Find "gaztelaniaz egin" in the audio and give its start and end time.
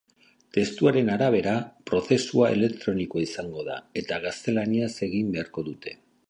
4.25-5.31